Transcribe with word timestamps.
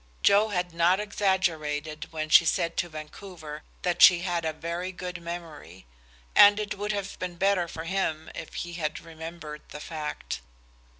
Joe 0.23 0.47
had 0.49 0.73
not 0.73 0.99
exaggerated 0.99 2.07
when 2.11 2.29
she 2.29 2.43
said 2.43 2.75
to 2.77 2.89
Vancouver 2.89 3.61
that 3.83 4.01
she 4.01 4.21
had 4.21 4.45
a 4.45 4.51
very 4.51 4.91
good 4.91 5.21
memory, 5.21 5.85
and 6.35 6.59
it 6.59 6.75
would 6.75 6.91
have 6.91 7.19
been 7.19 7.35
better 7.35 7.67
for 7.67 7.83
him 7.83 8.31
if 8.33 8.55
he 8.55 8.73
had 8.73 8.99
remembered 8.99 9.61
the 9.69 9.79
fact. 9.79 10.41